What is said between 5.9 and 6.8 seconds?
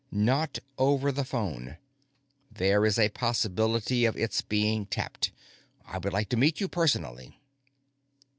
would like to meet you